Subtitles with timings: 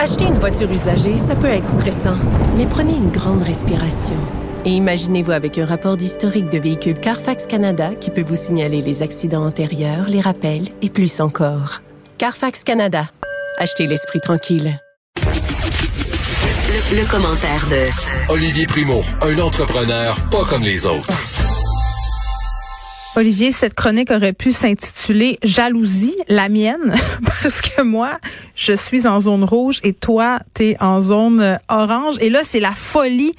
[0.00, 2.14] Acheter une voiture usagée, ça peut être stressant,
[2.56, 4.14] mais prenez une grande respiration.
[4.64, 9.02] Et imaginez-vous avec un rapport d'historique de véhicule Carfax Canada qui peut vous signaler les
[9.02, 11.82] accidents antérieurs, les rappels et plus encore.
[12.16, 13.10] Carfax Canada.
[13.58, 14.80] Achetez l'esprit tranquille.
[15.16, 21.27] Le, le commentaire de Olivier Primo, un entrepreneur pas comme les autres.
[23.18, 26.94] Olivier, cette chronique aurait pu s'intituler Jalousie, la mienne,
[27.24, 28.18] parce que moi,
[28.54, 32.14] je suis en zone rouge et toi, t'es en zone euh, orange.
[32.20, 33.32] Et là, c'est la folie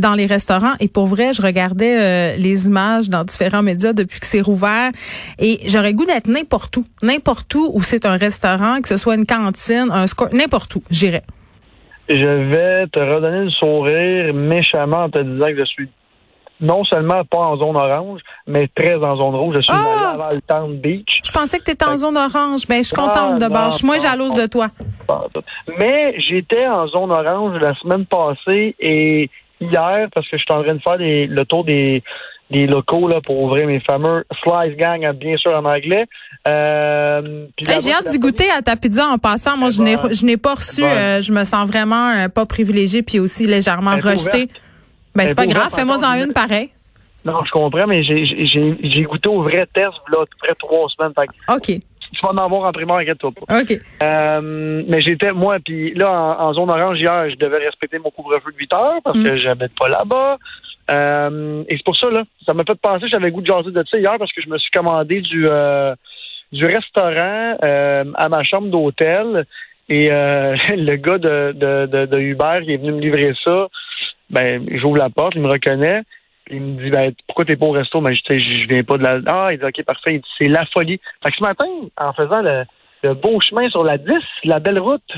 [0.00, 0.74] dans les restaurants.
[0.80, 4.90] Et pour vrai, je regardais euh, les images dans différents médias depuis que c'est rouvert.
[5.38, 6.84] Et j'aurais goût d'être n'importe où.
[7.00, 10.82] N'importe où où c'est un restaurant, que ce soit une cantine, un score, n'importe où,
[10.90, 11.22] j'irais.
[12.08, 15.88] Je vais te redonner le sourire méchamment en te disant que je suis
[16.60, 19.54] non seulement pas en zone orange, mais très en zone rouge.
[19.56, 19.76] Je suis Ah!
[19.78, 21.20] allé à Valtown Beach.
[21.24, 22.66] Je pensais que tu étais en zone orange.
[22.68, 23.72] Ben, je suis Ah, contente de non, base.
[23.72, 24.68] Je suis moins jalouse de toi.
[25.78, 30.62] Mais j'étais en zone orange la semaine passée et hier, parce que je suis en
[30.62, 32.02] train de faire des- le tour des,
[32.50, 36.06] des locaux là, pour ouvrir mes fameux Slice Gang, bien sûr en anglais.
[36.48, 39.56] Euh, Hey, j'ai hâte d'y goûter à ta pizza en passant.
[39.56, 40.14] Moi, Elle je n'ai, est bonne.
[40.14, 40.80] je n'ai pas reçu.
[40.82, 40.98] Est bonne.
[40.98, 44.48] euh, je me sens vraiment euh, pas privilégiée puis aussi légèrement rejetée.
[45.14, 45.70] Ben, c'est est pas grave.
[45.74, 46.70] Fais-moi en une pareille.
[47.24, 51.12] Non, je comprends, mais j'ai goûté au vrai test là, près trois semaines.
[51.48, 51.66] OK.
[51.66, 53.60] tu vas en avoir en primaire, inquiète-toi pas.
[53.60, 53.72] OK.
[54.02, 58.10] Euh, mais j'étais, moi, puis là, en, en zone orange hier, je devais respecter mon
[58.10, 59.24] couvre-feu de 8 heures parce Mm.
[59.24, 60.38] que j'habite pas là-bas.
[60.90, 63.84] Euh, et c'est pour ça, là, ça m'a fait penser, j'avais goût de jaser de
[63.88, 65.94] ça hier parce que je me suis commandé du, euh,
[66.52, 69.44] du restaurant euh, à ma chambre d'hôtel.
[69.88, 73.68] Et euh, le gars de, de, de, de Uber qui est venu me livrer ça,
[74.30, 76.02] ben, j'ouvre la porte, il me reconnaît.
[76.50, 78.00] Il me dit, ben, pourquoi t'es pas au resto?
[78.00, 79.20] Ben, je, je viens pas de la.
[79.26, 80.20] Ah, il dit, OK, parfait.
[80.36, 81.00] C'est la folie.
[81.22, 84.12] Fait ce matin, en faisant le, beau chemin sur la 10,
[84.44, 85.12] la belle route,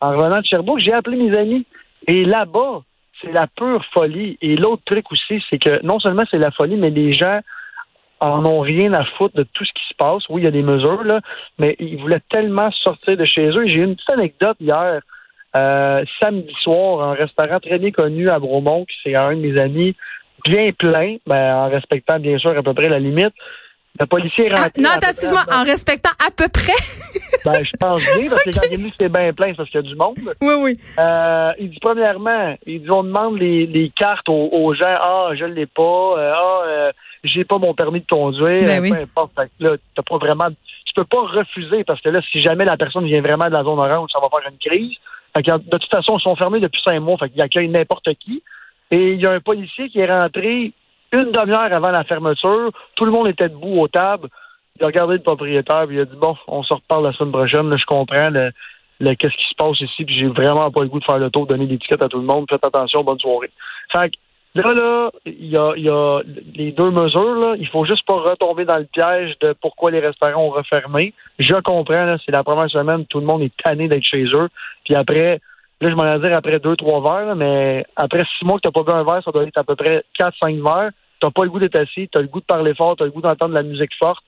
[0.00, 1.66] en revenant de Sherbrooke, j'ai appelé mes amis.
[2.06, 2.82] Et là-bas,
[3.20, 4.38] c'est la pure folie.
[4.40, 7.40] Et l'autre truc aussi, c'est que non seulement c'est la folie, mais les gens
[8.20, 10.22] en ont rien à foutre de tout ce qui se passe.
[10.28, 11.20] Oui, il y a des mesures, là,
[11.58, 13.66] mais ils voulaient tellement sortir de chez eux.
[13.66, 15.00] J'ai une petite anecdote hier,
[15.56, 19.60] euh, samedi soir, en restaurant très bien connu à Bromont, qui c'est un de mes
[19.60, 19.94] amis,
[20.48, 23.32] bien plein, ben, en respectant bien sûr à peu près la limite.
[23.98, 24.82] Le policier est Ah, rentré.
[24.82, 25.42] non, attends, excuse-moi.
[25.50, 26.72] En respectant à peu près?
[27.44, 29.70] Ben, je pense bien, parce que quand il est venu, c'était bien plein, c'est parce
[29.70, 30.16] qu'il y a du monde.
[30.40, 30.72] oui, oui.
[30.98, 34.96] Euh, il dit premièrement, il dit on demande les, les cartes aux, aux gens.
[35.00, 35.82] Ah, je l'ai pas.
[36.18, 36.92] Euh, ah, euh,
[37.22, 38.64] j'ai pas mon permis de conduire.
[38.64, 38.90] Ben oui.
[38.90, 39.30] Peu importe.
[39.60, 40.48] Là, t'as pas vraiment.
[40.86, 43.62] Tu peux pas refuser parce que là, si jamais la personne vient vraiment de la
[43.62, 44.96] zone orange, ça va faire une crise.
[45.36, 47.16] Fait que, de toute façon, ils sont fermés depuis cinq mois.
[47.18, 48.42] Fait qu'ils accueillent n'importe qui.
[48.90, 50.72] Et il y a un policier qui est rentré
[51.12, 52.70] une demi-heure avant la fermeture.
[52.94, 54.28] Tout le monde était debout aux tables.
[54.78, 57.32] Il a regardé le propriétaire puis il a dit bon, on se reparle la semaine
[57.32, 57.76] prochaine.
[57.76, 58.52] Je comprends le,
[59.14, 61.46] qu'est-ce qui se passe ici, puis j'ai vraiment pas le goût de faire le tour,
[61.46, 62.46] de donner tickets à tout le monde.
[62.48, 63.50] Faites attention, bonne soirée.
[63.92, 64.16] Fait que
[64.62, 66.20] là, là, il y a, il y a
[66.54, 67.54] les deux mesures, là.
[67.58, 71.14] Il faut juste pas retomber dans le piège de pourquoi les restaurants ont refermé.
[71.38, 74.48] Je comprends, là, c'est la première semaine, tout le monde est tanné d'être chez eux.
[74.84, 75.40] Puis après,
[75.80, 78.68] là, je m'en ai dire après deux, trois verres, là, mais après six mois que
[78.68, 80.90] t'as pas bu un verre, ça doit être à peu près quatre, cinq verres.
[81.20, 83.22] T'as pas le goût d'être assis, t'as le goût de parler fort, t'as le goût
[83.22, 84.22] d'entendre de la musique forte.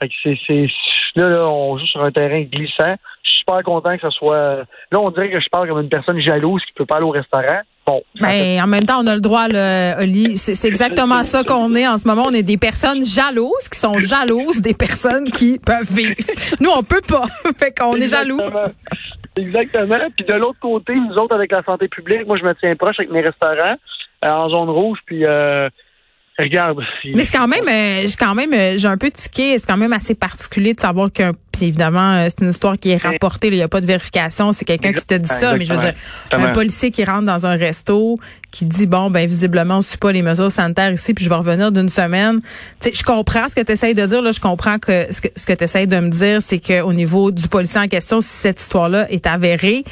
[0.00, 0.66] Fait que c'est, c'est,
[1.14, 2.96] là, là, on joue sur un terrain glissant.
[3.22, 4.64] Je suis super content que ce soit.
[4.90, 7.10] Là, on dirait que je parle comme une personne jalouse qui peut pas aller au
[7.10, 7.60] restaurant.
[7.86, 8.02] Bon.
[8.20, 10.36] Ben, en même temps, on a le droit, là, Oli.
[10.36, 12.24] C'est c'est exactement ça qu'on est en ce moment.
[12.26, 16.14] On est des personnes jalouses qui sont jalouses des personnes qui peuvent vivre.
[16.60, 17.24] Nous, on peut pas.
[17.56, 18.40] fait qu'on est jaloux.
[19.36, 19.98] Exactement.
[20.16, 22.96] Puis de l'autre côté, nous autres, avec la santé publique, moi, je me tiens proche
[22.98, 23.76] avec mes restaurants
[24.24, 24.98] euh, en zone rouge.
[25.06, 25.68] Puis, euh,
[26.38, 26.80] regarde.
[27.04, 29.56] Mais c'est quand même, euh, j'ai quand même, euh, j'ai un peu tiqué.
[29.58, 33.02] C'est quand même assez particulier de savoir qu'un, puis évidemment, c'est une histoire qui est
[33.02, 33.48] rapportée.
[33.48, 34.52] Il n'y a pas de vérification.
[34.52, 35.56] C'est quelqu'un qui te dit ça.
[35.56, 35.94] Mais je veux dire,
[36.26, 36.46] Exactement.
[36.46, 38.18] un policier qui rentre dans un resto,
[38.52, 41.34] qui dit bon, ben visiblement, on suit pas les mesures sanitaires ici, puis je vais
[41.34, 42.40] revenir d'une semaine.
[42.80, 44.22] Tu sais, je comprends ce que tu essayes de dire.
[44.22, 46.82] Là, je comprends que ce que, ce que tu essayes de me dire, c'est que
[46.82, 49.84] au niveau du policier en question, si cette histoire-là est avérée,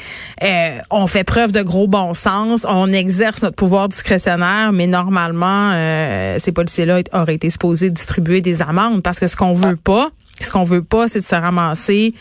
[0.43, 5.73] euh, on fait preuve de gros bon sens, on exerce notre pouvoir discrétionnaire, mais normalement,
[5.73, 10.11] euh, ces policiers-là auraient été supposés distribuer des amendes parce que ce qu'on veut pas,
[10.41, 12.15] ce qu'on veut pas, c'est de se ramasser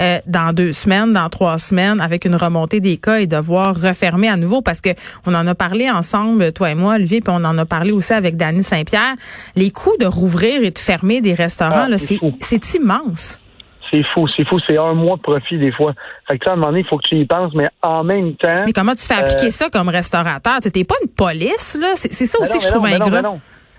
[0.00, 4.28] euh, dans deux semaines, dans trois semaines, avec une remontée des cas et devoir refermer
[4.28, 4.90] à nouveau parce que
[5.26, 8.12] on en a parlé ensemble, toi et moi, Olivier, puis on en a parlé aussi
[8.12, 9.14] avec Dany Saint-Pierre.
[9.54, 13.38] Les coûts de rouvrir et de fermer des restaurants, Ah, c'est immense.
[13.90, 14.58] C'est fou, c'est fou.
[14.68, 15.92] C'est un mois de profit, des fois.
[16.28, 18.02] Fait que là, à un moment donné, il faut que tu y penses, mais en
[18.02, 18.64] même temps.
[18.66, 20.58] Mais comment tu fais appliquer Euh, ça comme restaurateur?
[20.60, 21.92] T'es pas une police, là.
[21.94, 23.38] C'est ça aussi non, que je trouve non, mais non, ingrat.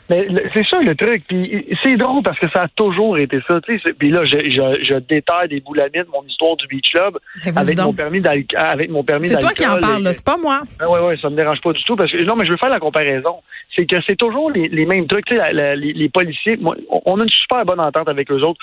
[0.09, 1.23] Mais c'est ça le truc.
[1.27, 3.59] Puis c'est drôle parce que ça a toujours été ça.
[3.61, 7.19] Tu puis là, je, je, je détaille des boulamites mon histoire du beach club
[7.55, 8.21] avec mon, permis
[8.55, 10.61] avec mon permis C'est toi qui en parles, c'est pas moi.
[10.81, 12.57] Oui, oui, ouais, ça me dérange pas du tout parce que non, mais je veux
[12.57, 13.37] faire la comparaison.
[13.75, 15.25] C'est que c'est toujours les, les, mêmes trucs.
[15.25, 16.57] Tu sais, les, les, policiers,
[17.05, 18.59] on a une super bonne entente avec eux autres.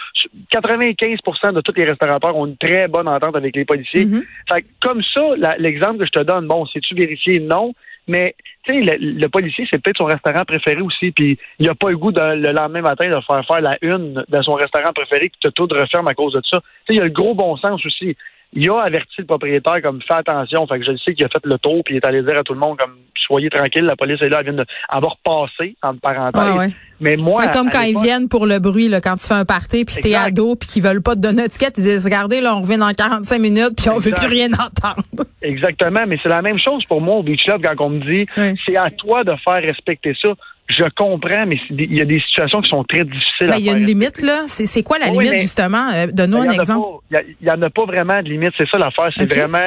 [0.52, 4.06] 95% de tous les restaurateurs ont une très bonne entente avec les policiers.
[4.06, 4.22] Mm-hmm.
[4.52, 7.38] fait, comme ça, l'exemple que je te donne, bon, c'est-tu vérifié?
[7.38, 7.74] Non.
[8.06, 8.34] Mais
[8.64, 11.96] tu sais, le, policier, c'est peut-être son restaurant préféré aussi, puis il a pas le
[11.96, 15.48] goût le lendemain matin de faire faire la une de son restaurant préféré qui te
[15.48, 16.60] tout referme à cause de ça.
[16.60, 18.16] Tu sais, il y a le gros bon sens aussi.
[18.54, 20.66] Il a averti le propriétaire comme fais attention.
[20.66, 22.38] Fait que je le sais qu'il a fait le tour puis il est allé dire
[22.38, 22.96] à tout le monde comme
[23.26, 26.72] soyez tranquille, la police est là, elle vient d'avoir passé entre parenthèses.
[27.00, 29.84] Mais moi, comme quand ils viennent pour le bruit, là, quand tu fais un party,
[29.84, 32.56] puis t'es ado, puis qu'ils veulent pas te donner une étiquette, ils disent regardez, là,
[32.56, 35.02] on revient dans 45 minutes, puis on veut plus rien entendre.
[35.42, 38.26] Exactement, mais c'est la même chose pour moi au Beach Club quand on me dit
[38.66, 40.30] c'est à toi de faire respecter ça.
[40.66, 43.48] Je comprends, mais il y a des situations qui sont très difficiles.
[43.48, 44.44] Mais il y a une limite, là.
[44.46, 45.90] C'est quoi la limite, justement?
[45.92, 47.00] Euh, donne-nous un exemple.
[47.10, 48.52] Il n'y en a pas vraiment de limite.
[48.56, 49.10] C'est ça l'affaire.
[49.16, 49.58] C'est vraiment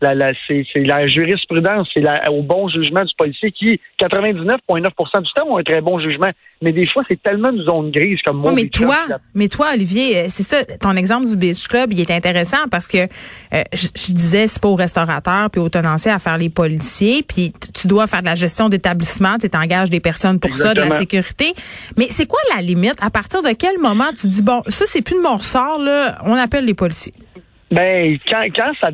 [0.00, 5.48] la, la c'est la jurisprudence, c'est au bon jugement du policier qui, 99,9% du temps,
[5.48, 6.30] ont un très bon jugement.
[6.62, 8.52] Mais des fois, c'est tellement une zone grise comme moi.
[8.52, 8.96] mais toi,
[9.34, 12.88] mais toi, Olivier, euh, c'est ça, ton exemple du Beach Club, il est intéressant parce
[12.88, 17.22] que euh, je, disais, c'est pas aux restaurateurs puis aux tenanciers à faire les policiers,
[17.22, 20.80] puis tu dois faire de la gestion d'établissement, tu engages des personnes pour ça, de
[20.80, 21.54] la sécurité.
[21.96, 22.96] Mais c'est quoi la limite?
[23.00, 26.18] À partir de quel moment tu dis, bon, ça, c'est plus de mon ressort, là,
[26.24, 27.14] on appelle les policiers?
[27.70, 28.90] Ben, quand, quand ça,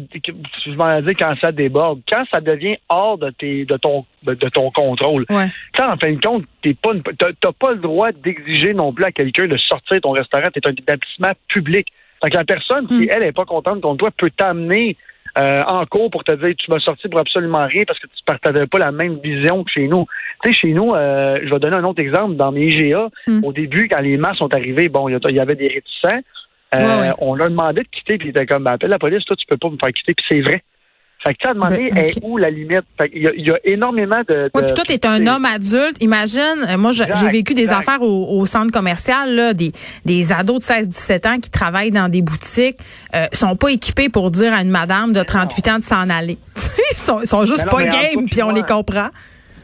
[0.65, 4.49] je m'en dire quand ça déborde, quand ça devient hors de tes, de ton, de
[4.49, 5.27] ton contrôle.
[5.75, 9.13] Quand, en fin de compte, t'es pas, t'as pas le droit d'exiger non plus à
[9.13, 10.49] quelqu'un de sortir de ton restaurant.
[10.55, 11.89] T'es un établissement public.
[12.25, 13.09] Fait que la personne, si hmm.
[13.11, 14.97] elle est pas contente contre toi, peut t'amener
[15.39, 18.23] euh, en cours pour te dire tu vas sortir pour absolument rien parce que tu
[18.27, 20.07] partageais pas la même vision que chez nous.
[20.43, 22.37] Tu sais, chez nous, euh, je vais donner un autre exemple.
[22.37, 23.45] Dans mes IGA, hmm.
[23.45, 26.21] au début, quand les masques sont arrivés, bon, il y, avait des réticents.
[26.75, 29.37] Euh, on leur demandé de quitter, puis il était comme, ben, appelle la police, toi,
[29.37, 30.63] tu peux pas me faire quitter, puis c'est vrai.
[31.25, 32.83] Fait que tu as demandé ben, où la limite?
[33.01, 34.51] Fait il, y a, il y a énormément de.
[34.55, 35.97] Oui, puis toi, tu es un homme adulte.
[36.01, 39.73] Imagine, euh, moi, j'ai vécu des affaires au, centre commercial, là, des,
[40.05, 42.79] des ados de 16-17 ans qui travaillent dans des boutiques,
[43.15, 46.39] euh, sont pas équipés pour dire à une madame de 38 ans de s'en aller.
[46.93, 49.09] ils sont, sont juste pas game, puis on les comprend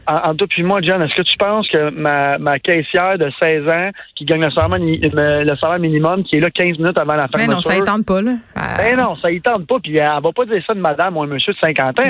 [0.09, 3.89] en, puis moi, John, est-ce que tu penses que ma, ma caissière de 16 ans
[4.15, 7.47] qui gagne le salaire, le salaire minimum, qui est là 15 minutes avant la fermeture...
[7.47, 8.31] Mais non, ça ne tente pas, là.
[8.77, 11.23] Ben non, ça ne tente pas, puis elle va pas dire ça de madame ou
[11.23, 12.03] un monsieur de 50 ans.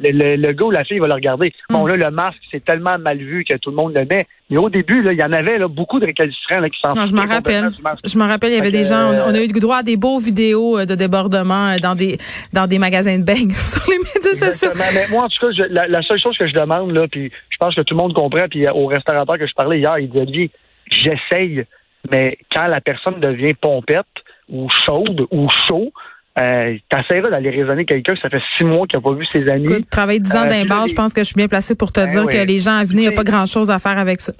[0.00, 1.52] Le, le, gars ou la fille va le regarder.
[1.70, 1.88] Bon, hmm.
[1.88, 4.26] là, le masque, c'est tellement mal vu que tout le monde le met.
[4.50, 6.94] Mais au début, là, il y en avait là, beaucoup de récalcitrants là, qui s'en
[6.94, 7.70] Non, je me rappelle.
[8.04, 9.96] Je me rappelle, il y avait des gens, on, a eu le droit à des
[9.96, 12.18] beaux vidéos euh, de débordement euh, dans des
[12.52, 14.70] dans des magasins de beignes sur les médias sociaux.
[14.74, 17.74] Mais moi, en tout cas, la, seule chose que je demande, là, puis je pense
[17.74, 20.50] que tout le monde comprend, puis euh, au restaurateur que je parlais hier, il dit,
[20.90, 21.64] j'essaye,
[22.10, 24.06] mais quand la personne devient pompette
[24.48, 25.92] ou chaude ou chaud,
[26.38, 29.72] euh, T'essaieras d'aller raisonner quelqu'un ça fait six mois qu'il n'a pas vu ses amis.
[29.72, 31.92] Écoute, travailler dix ans euh, d'un bar, je pense que je suis bien placé pour
[31.92, 33.98] te ben dire que les gens à venir, il n'y a pas grand-chose à faire
[33.98, 34.32] avec ça.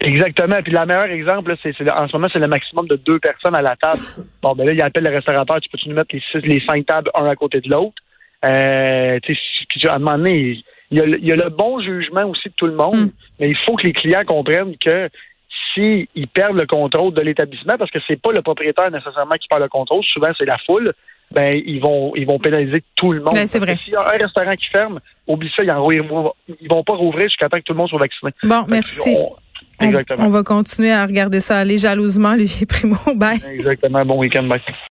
[0.00, 0.56] Exactement.
[0.62, 3.62] Puis le meilleur exemple, c'est en ce moment, c'est le maximum de deux personnes à
[3.62, 4.00] la table.
[4.42, 6.86] Bon, ben là, il appelle le restaurateur, tu peux-tu nous mettre les, six, les cinq
[6.86, 7.94] tables un à côté de l'autre?
[8.44, 10.58] Euh, puis à un moment donné,
[10.90, 13.10] il y, a, il y, a, le bon jugement aussi de tout le monde, mm.
[13.38, 15.08] mais il faut que les clients comprennent que
[15.72, 19.62] s'ils perdent le contrôle de l'établissement, parce que c'est pas le propriétaire nécessairement qui perd
[19.62, 20.92] le contrôle, souvent c'est la foule,
[21.34, 23.34] ben ils vont ils vont pénaliser tout le monde.
[23.34, 23.76] Ben, c'est vrai.
[23.84, 27.48] S'il y a un restaurant qui ferme, oublie ça, ils, ne vont pas rouvrir jusqu'à
[27.48, 28.32] temps que tout le monde soit vacciné.
[28.44, 29.14] Bon, merci.
[29.16, 29.36] On,
[29.80, 30.26] Exactement.
[30.26, 32.96] On, va continuer à regarder ça aller jalousement, Olivier Primo.
[33.16, 33.40] Bye.
[33.52, 34.04] Exactement.
[34.04, 34.44] Bon week-end.
[34.44, 34.60] Bye.